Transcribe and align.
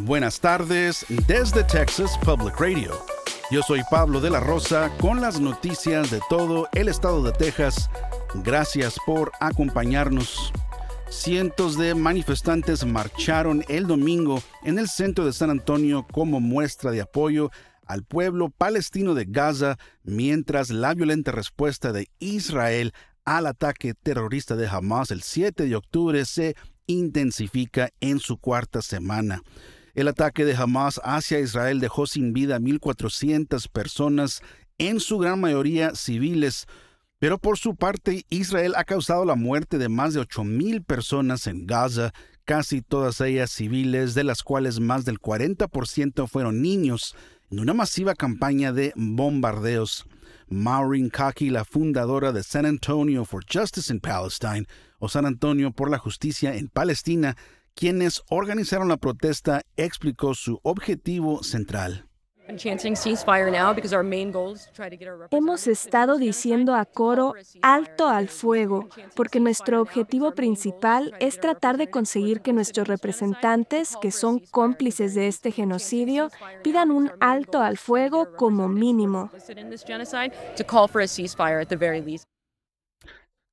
Buenas 0.00 0.38
tardes 0.38 1.04
desde 1.26 1.64
Texas 1.64 2.16
Public 2.24 2.58
Radio. 2.60 3.04
Yo 3.50 3.62
soy 3.62 3.82
Pablo 3.90 4.20
de 4.20 4.30
la 4.30 4.38
Rosa 4.38 4.92
con 5.00 5.20
las 5.20 5.40
noticias 5.40 6.10
de 6.10 6.20
todo 6.30 6.68
el 6.72 6.88
estado 6.88 7.22
de 7.22 7.32
Texas. 7.32 7.90
Gracias 8.44 8.96
por 9.04 9.32
acompañarnos. 9.40 10.52
Cientos 11.10 11.76
de 11.76 11.96
manifestantes 11.96 12.86
marcharon 12.86 13.64
el 13.68 13.88
domingo 13.88 14.40
en 14.62 14.78
el 14.78 14.88
centro 14.88 15.26
de 15.26 15.32
San 15.32 15.50
Antonio 15.50 16.06
como 16.12 16.38
muestra 16.38 16.92
de 16.92 17.00
apoyo 17.00 17.50
al 17.84 18.04
pueblo 18.04 18.50
palestino 18.50 19.14
de 19.14 19.24
Gaza 19.24 19.78
mientras 20.04 20.70
la 20.70 20.94
violenta 20.94 21.32
respuesta 21.32 21.92
de 21.92 22.08
Israel 22.20 22.92
al 23.24 23.46
ataque 23.46 23.94
terrorista 23.94 24.54
de 24.54 24.68
Hamas 24.68 25.10
el 25.10 25.22
7 25.22 25.66
de 25.66 25.74
octubre 25.74 26.24
se 26.24 26.54
intensifica 26.86 27.90
en 28.00 28.20
su 28.20 28.38
cuarta 28.38 28.80
semana. 28.80 29.42
El 29.98 30.06
ataque 30.06 30.44
de 30.44 30.54
Hamas 30.54 31.00
hacia 31.02 31.40
Israel 31.40 31.80
dejó 31.80 32.06
sin 32.06 32.32
vida 32.32 32.54
a 32.54 32.60
1.400 32.60 33.68
personas, 33.68 34.42
en 34.78 35.00
su 35.00 35.18
gran 35.18 35.40
mayoría 35.40 35.96
civiles, 35.96 36.68
pero 37.18 37.38
por 37.38 37.58
su 37.58 37.74
parte 37.74 38.24
Israel 38.30 38.74
ha 38.76 38.84
causado 38.84 39.24
la 39.24 39.34
muerte 39.34 39.76
de 39.76 39.88
más 39.88 40.14
de 40.14 40.20
8.000 40.20 40.84
personas 40.84 41.48
en 41.48 41.66
Gaza, 41.66 42.12
casi 42.44 42.80
todas 42.80 43.20
ellas 43.20 43.50
civiles, 43.50 44.14
de 44.14 44.22
las 44.22 44.44
cuales 44.44 44.78
más 44.78 45.04
del 45.04 45.18
40% 45.18 46.28
fueron 46.28 46.62
niños, 46.62 47.16
en 47.50 47.58
una 47.58 47.74
masiva 47.74 48.14
campaña 48.14 48.72
de 48.72 48.92
bombardeos. 48.94 50.06
Maureen 50.48 51.10
Kaki, 51.10 51.50
la 51.50 51.64
fundadora 51.64 52.30
de 52.30 52.44
San 52.44 52.66
Antonio 52.66 53.24
for 53.24 53.44
Justice 53.52 53.92
in 53.92 53.98
Palestine, 53.98 54.66
o 55.00 55.08
San 55.08 55.26
Antonio 55.26 55.72
por 55.72 55.90
la 55.90 55.98
Justicia 55.98 56.54
en 56.54 56.68
Palestina, 56.68 57.36
quienes 57.78 58.24
organizaron 58.28 58.88
la 58.88 58.96
protesta, 58.96 59.62
explicó 59.76 60.34
su 60.34 60.58
objetivo 60.64 61.44
central. 61.44 62.08
Hemos 65.30 65.66
estado 65.68 66.18
diciendo 66.18 66.74
a 66.74 66.84
coro 66.86 67.34
alto 67.62 68.08
al 68.08 68.28
fuego, 68.28 68.88
porque 69.14 69.38
nuestro 69.38 69.80
objetivo 69.80 70.32
principal 70.32 71.14
es 71.20 71.38
tratar 71.38 71.76
de 71.76 71.88
conseguir 71.88 72.40
que 72.40 72.52
nuestros 72.52 72.88
representantes, 72.88 73.96
que 74.02 74.10
son 74.10 74.40
cómplices 74.50 75.14
de 75.14 75.28
este 75.28 75.52
genocidio, 75.52 76.30
pidan 76.64 76.90
un 76.90 77.12
alto 77.20 77.62
al 77.62 77.76
fuego 77.76 78.34
como 78.34 78.66
mínimo. 78.66 79.30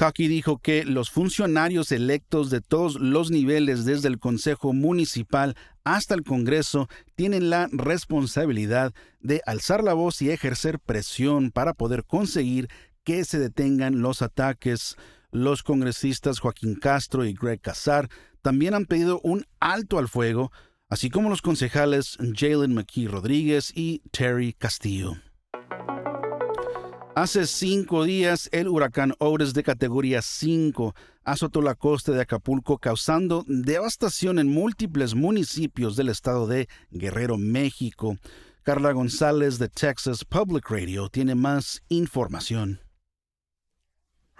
Kaki 0.00 0.28
dijo 0.28 0.56
que 0.56 0.86
los 0.86 1.10
funcionarios 1.10 1.92
electos 1.92 2.48
de 2.48 2.62
todos 2.62 2.98
los 2.98 3.30
niveles, 3.30 3.84
desde 3.84 4.08
el 4.08 4.18
Consejo 4.18 4.72
Municipal 4.72 5.54
hasta 5.84 6.14
el 6.14 6.22
Congreso, 6.22 6.88
tienen 7.16 7.50
la 7.50 7.68
responsabilidad 7.70 8.94
de 9.20 9.42
alzar 9.44 9.84
la 9.84 9.92
voz 9.92 10.22
y 10.22 10.30
ejercer 10.30 10.78
presión 10.78 11.50
para 11.50 11.74
poder 11.74 12.04
conseguir 12.04 12.68
que 13.04 13.26
se 13.26 13.38
detengan 13.38 14.00
los 14.00 14.22
ataques. 14.22 14.96
Los 15.32 15.62
congresistas 15.62 16.38
Joaquín 16.38 16.76
Castro 16.76 17.26
y 17.26 17.34
Greg 17.34 17.60
Casar 17.60 18.08
también 18.40 18.72
han 18.72 18.86
pedido 18.86 19.20
un 19.22 19.44
alto 19.60 19.98
al 19.98 20.08
fuego, 20.08 20.50
así 20.88 21.10
como 21.10 21.28
los 21.28 21.42
concejales 21.42 22.16
Jalen 22.34 22.72
McKee 22.72 23.06
Rodríguez 23.06 23.70
y 23.74 24.00
Terry 24.12 24.54
Castillo. 24.54 25.18
Hace 27.16 27.46
cinco 27.46 28.04
días, 28.04 28.48
el 28.52 28.68
huracán 28.68 29.14
Otis 29.18 29.52
de 29.52 29.64
categoría 29.64 30.22
5 30.22 30.94
azotó 31.24 31.60
la 31.60 31.74
costa 31.74 32.12
de 32.12 32.22
Acapulco, 32.22 32.78
causando 32.78 33.44
devastación 33.48 34.38
en 34.38 34.48
múltiples 34.48 35.16
municipios 35.16 35.96
del 35.96 36.08
estado 36.08 36.46
de 36.46 36.68
Guerrero, 36.90 37.36
México. 37.36 38.16
Carla 38.62 38.92
González 38.92 39.58
de 39.58 39.68
Texas 39.68 40.24
Public 40.24 40.70
Radio 40.70 41.08
tiene 41.08 41.34
más 41.34 41.82
información. 41.88 42.80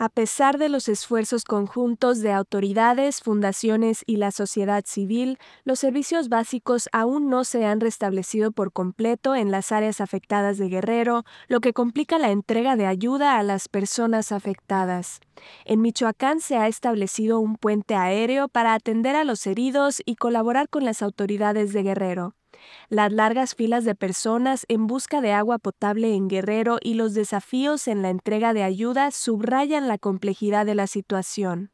A 0.02 0.08
pesar 0.08 0.56
de 0.56 0.70
los 0.70 0.88
esfuerzos 0.88 1.44
conjuntos 1.44 2.20
de 2.20 2.32
autoridades, 2.32 3.20
fundaciones 3.20 4.02
y 4.06 4.16
la 4.16 4.30
sociedad 4.30 4.82
civil, 4.86 5.36
los 5.64 5.78
servicios 5.78 6.30
básicos 6.30 6.88
aún 6.90 7.28
no 7.28 7.44
se 7.44 7.66
han 7.66 7.80
restablecido 7.80 8.50
por 8.50 8.72
completo 8.72 9.34
en 9.34 9.50
las 9.50 9.72
áreas 9.72 10.00
afectadas 10.00 10.56
de 10.56 10.70
Guerrero, 10.70 11.24
lo 11.48 11.60
que 11.60 11.74
complica 11.74 12.18
la 12.18 12.30
entrega 12.30 12.76
de 12.76 12.86
ayuda 12.86 13.36
a 13.36 13.42
las 13.42 13.68
personas 13.68 14.32
afectadas. 14.32 15.20
En 15.66 15.82
Michoacán 15.82 16.40
se 16.40 16.56
ha 16.56 16.66
establecido 16.66 17.38
un 17.38 17.56
puente 17.56 17.94
aéreo 17.94 18.48
para 18.48 18.72
atender 18.72 19.16
a 19.16 19.24
los 19.24 19.46
heridos 19.46 20.00
y 20.06 20.16
colaborar 20.16 20.70
con 20.70 20.86
las 20.86 21.02
autoridades 21.02 21.74
de 21.74 21.82
Guerrero. 21.82 22.39
Las 22.88 23.12
largas 23.12 23.54
filas 23.54 23.84
de 23.84 23.94
personas 23.94 24.64
en 24.68 24.86
busca 24.86 25.20
de 25.20 25.32
agua 25.32 25.58
potable 25.58 26.14
en 26.14 26.28
Guerrero 26.28 26.78
y 26.82 26.94
los 26.94 27.14
desafíos 27.14 27.88
en 27.88 28.02
la 28.02 28.10
entrega 28.10 28.52
de 28.52 28.62
ayuda 28.62 29.10
subrayan 29.10 29.88
la 29.88 29.98
complejidad 29.98 30.66
de 30.66 30.74
la 30.74 30.86
situación. 30.86 31.70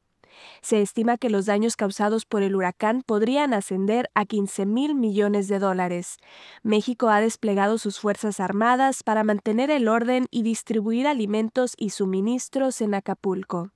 Se 0.63 0.83
estima 0.83 1.17
que 1.17 1.31
los 1.31 1.47
daños 1.47 1.77
causados 1.77 2.25
por 2.27 2.43
el 2.43 2.55
huracán 2.55 3.03
podrían 3.03 3.55
ascender 3.55 4.11
a 4.15 4.25
15 4.27 4.67
mil 4.67 4.95
millones 4.95 5.49
de 5.49 5.59
dólares. 5.59 6.19
México 6.63 7.09
ha 7.09 7.21
desplegado 7.21 7.79
sus 7.79 7.99
Fuerzas 7.99 8.41
Armadas 8.41 9.03
para 9.03 9.25
mantener 9.25 9.71
el 9.71 9.89
orden 9.89 10.27
y 10.31 10.43
distribuir 10.43 11.07
alimentos 11.07 11.75
y 11.77 11.91
suministros 11.91 12.81
en 12.81 12.95
Acapulco. 12.95 13.71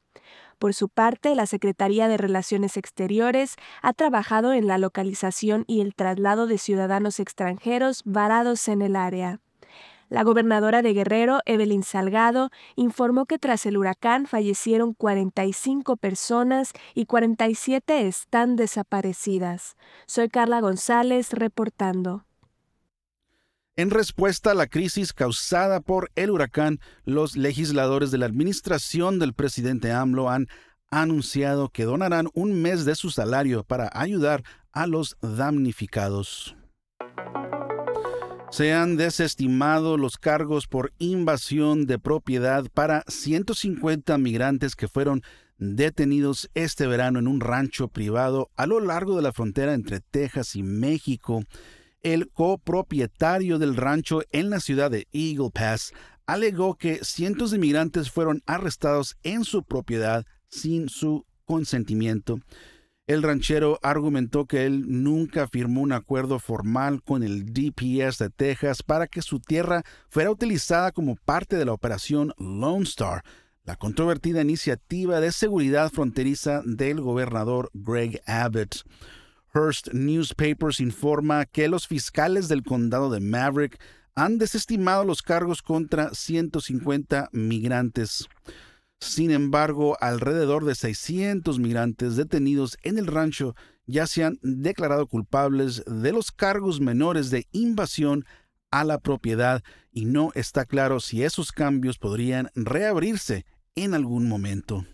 Por 0.60 0.74
su 0.74 0.90
parte, 0.90 1.34
la 1.34 1.46
Secretaría 1.46 2.06
de 2.06 2.18
Relaciones 2.18 2.76
Exteriores 2.76 3.56
ha 3.80 3.94
trabajado 3.94 4.52
en 4.52 4.66
la 4.66 4.76
localización 4.76 5.64
y 5.66 5.80
el 5.80 5.94
traslado 5.94 6.46
de 6.46 6.58
ciudadanos 6.58 7.18
extranjeros 7.18 8.02
varados 8.04 8.68
en 8.68 8.82
el 8.82 8.94
área. 8.94 9.40
La 10.10 10.22
gobernadora 10.22 10.82
de 10.82 10.92
Guerrero, 10.92 11.40
Evelyn 11.46 11.82
Salgado, 11.82 12.50
informó 12.76 13.24
que 13.24 13.38
tras 13.38 13.64
el 13.64 13.78
huracán 13.78 14.26
fallecieron 14.26 14.92
45 14.92 15.96
personas 15.96 16.74
y 16.94 17.06
47 17.06 18.06
están 18.06 18.56
desaparecidas. 18.56 19.78
Soy 20.04 20.28
Carla 20.28 20.60
González 20.60 21.32
reportando. 21.32 22.26
En 23.80 23.88
respuesta 23.88 24.50
a 24.50 24.54
la 24.54 24.66
crisis 24.66 25.14
causada 25.14 25.80
por 25.80 26.10
el 26.14 26.30
huracán, 26.30 26.80
los 27.06 27.34
legisladores 27.34 28.10
de 28.10 28.18
la 28.18 28.26
administración 28.26 29.18
del 29.18 29.32
presidente 29.32 29.90
AMLO 29.90 30.28
han 30.28 30.48
anunciado 30.90 31.70
que 31.70 31.84
donarán 31.84 32.28
un 32.34 32.60
mes 32.60 32.84
de 32.84 32.94
su 32.94 33.08
salario 33.08 33.64
para 33.64 33.88
ayudar 33.94 34.42
a 34.72 34.86
los 34.86 35.16
damnificados. 35.22 36.54
Se 38.50 38.74
han 38.74 38.98
desestimado 38.98 39.96
los 39.96 40.18
cargos 40.18 40.66
por 40.66 40.92
invasión 40.98 41.86
de 41.86 41.98
propiedad 41.98 42.66
para 42.74 43.02
150 43.08 44.18
migrantes 44.18 44.76
que 44.76 44.88
fueron 44.88 45.22
detenidos 45.56 46.50
este 46.52 46.86
verano 46.86 47.18
en 47.18 47.26
un 47.26 47.40
rancho 47.40 47.88
privado 47.88 48.50
a 48.56 48.66
lo 48.66 48.78
largo 48.78 49.16
de 49.16 49.22
la 49.22 49.32
frontera 49.32 49.72
entre 49.72 50.00
Texas 50.00 50.54
y 50.54 50.62
México 50.62 51.44
el 52.02 52.30
copropietario 52.30 53.58
del 53.58 53.76
rancho 53.76 54.22
en 54.30 54.50
la 54.50 54.60
ciudad 54.60 54.90
de 54.90 55.06
Eagle 55.12 55.50
Pass 55.52 55.92
alegó 56.26 56.76
que 56.76 57.04
cientos 57.04 57.50
de 57.50 57.58
migrantes 57.58 58.10
fueron 58.10 58.42
arrestados 58.46 59.16
en 59.22 59.44
su 59.44 59.64
propiedad 59.64 60.24
sin 60.48 60.88
su 60.88 61.26
consentimiento. 61.44 62.40
El 63.06 63.24
ranchero 63.24 63.80
argumentó 63.82 64.46
que 64.46 64.66
él 64.66 65.02
nunca 65.02 65.48
firmó 65.48 65.80
un 65.80 65.90
acuerdo 65.90 66.38
formal 66.38 67.02
con 67.02 67.24
el 67.24 67.46
DPS 67.46 68.18
de 68.18 68.30
Texas 68.30 68.84
para 68.84 69.08
que 69.08 69.20
su 69.20 69.40
tierra 69.40 69.82
fuera 70.08 70.30
utilizada 70.30 70.92
como 70.92 71.16
parte 71.16 71.56
de 71.56 71.64
la 71.64 71.72
operación 71.72 72.32
Lone 72.38 72.84
Star, 72.84 73.24
la 73.64 73.74
controvertida 73.74 74.42
iniciativa 74.42 75.18
de 75.18 75.32
seguridad 75.32 75.90
fronteriza 75.90 76.62
del 76.64 77.00
gobernador 77.00 77.70
Greg 77.74 78.22
Abbott. 78.26 78.84
Hearst 79.54 79.92
Newspapers 79.92 80.80
informa 80.80 81.44
que 81.46 81.68
los 81.68 81.86
fiscales 81.86 82.48
del 82.48 82.62
condado 82.62 83.10
de 83.10 83.20
Maverick 83.20 83.80
han 84.14 84.38
desestimado 84.38 85.04
los 85.04 85.22
cargos 85.22 85.62
contra 85.62 86.14
150 86.14 87.30
migrantes. 87.32 88.28
Sin 89.00 89.30
embargo, 89.30 89.96
alrededor 90.00 90.64
de 90.64 90.74
600 90.74 91.58
migrantes 91.58 92.16
detenidos 92.16 92.76
en 92.82 92.98
el 92.98 93.06
rancho 93.06 93.54
ya 93.86 94.06
se 94.06 94.24
han 94.24 94.38
declarado 94.42 95.06
culpables 95.06 95.82
de 95.86 96.12
los 96.12 96.30
cargos 96.30 96.80
menores 96.80 97.30
de 97.30 97.46
invasión 97.52 98.24
a 98.70 98.84
la 98.84 98.98
propiedad 98.98 99.62
y 99.90 100.04
no 100.04 100.30
está 100.34 100.64
claro 100.64 101.00
si 101.00 101.24
esos 101.24 101.50
cambios 101.50 101.98
podrían 101.98 102.50
reabrirse 102.54 103.46
en 103.74 103.94
algún 103.94 104.28
momento. 104.28 104.84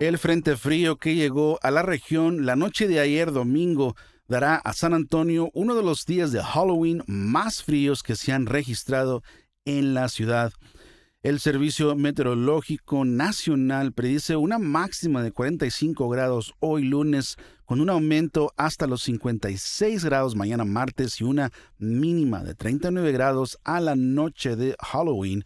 El 0.00 0.18
frente 0.18 0.56
frío 0.56 0.96
que 0.96 1.14
llegó 1.14 1.58
a 1.62 1.70
la 1.70 1.82
región 1.82 2.44
la 2.44 2.56
noche 2.56 2.88
de 2.88 2.98
ayer 2.98 3.30
domingo 3.30 3.94
dará 4.26 4.56
a 4.56 4.72
San 4.72 4.92
Antonio 4.92 5.50
uno 5.54 5.76
de 5.76 5.84
los 5.84 6.04
días 6.04 6.32
de 6.32 6.42
Halloween 6.42 7.04
más 7.06 7.62
fríos 7.62 8.02
que 8.02 8.16
se 8.16 8.32
han 8.32 8.46
registrado 8.46 9.22
en 9.64 9.94
la 9.94 10.08
ciudad. 10.08 10.52
El 11.22 11.38
Servicio 11.38 11.94
Meteorológico 11.94 13.04
Nacional 13.04 13.92
predice 13.92 14.34
una 14.36 14.58
máxima 14.58 15.22
de 15.22 15.30
45 15.30 16.08
grados 16.08 16.54
hoy 16.58 16.82
lunes, 16.82 17.36
con 17.64 17.80
un 17.80 17.88
aumento 17.88 18.52
hasta 18.56 18.88
los 18.88 19.04
56 19.04 20.04
grados 20.04 20.34
mañana 20.34 20.64
martes 20.64 21.20
y 21.20 21.24
una 21.24 21.50
mínima 21.78 22.42
de 22.42 22.54
39 22.54 23.12
grados 23.12 23.58
a 23.64 23.80
la 23.80 23.94
noche 23.94 24.56
de 24.56 24.74
Halloween. 24.80 25.44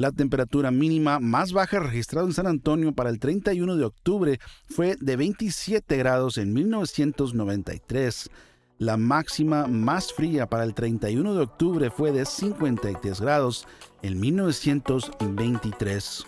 La 0.00 0.12
temperatura 0.12 0.70
mínima 0.70 1.18
más 1.18 1.52
baja 1.52 1.80
registrada 1.80 2.24
en 2.24 2.32
San 2.32 2.46
Antonio 2.46 2.92
para 2.92 3.10
el 3.10 3.18
31 3.18 3.74
de 3.74 3.84
octubre 3.84 4.38
fue 4.68 4.94
de 5.00 5.16
27 5.16 5.96
grados 5.96 6.38
en 6.38 6.52
1993. 6.52 8.30
La 8.78 8.96
máxima 8.96 9.66
más 9.66 10.12
fría 10.12 10.46
para 10.46 10.62
el 10.62 10.74
31 10.74 11.34
de 11.34 11.42
octubre 11.42 11.90
fue 11.90 12.12
de 12.12 12.26
53 12.26 13.20
grados 13.20 13.66
en 14.02 14.20
1923. 14.20 16.24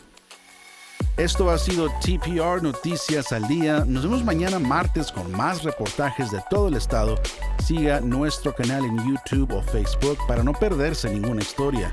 Esto 1.17 1.49
ha 1.49 1.57
sido 1.57 1.91
TPR 2.05 2.65
Noticias 2.65 3.31
al 3.31 3.47
Día. 3.47 3.85
Nos 3.87 4.03
vemos 4.03 4.25
mañana 4.25 4.59
martes 4.59 5.13
con 5.13 5.31
más 5.31 5.63
reportajes 5.63 6.33
de 6.33 6.43
todo 6.51 6.67
el 6.67 6.75
estado. 6.75 7.21
Siga 7.65 8.01
nuestro 8.01 8.53
canal 8.53 8.85
en 8.85 8.97
YouTube 9.09 9.53
o 9.53 9.63
Facebook 9.63 10.19
para 10.27 10.43
no 10.43 10.55
perderse 10.55 11.09
ninguna 11.09 11.43
historia. 11.43 11.93